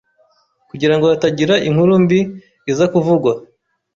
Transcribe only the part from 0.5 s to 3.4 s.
kugirango hatagira inkuru mbi iza kuvugwa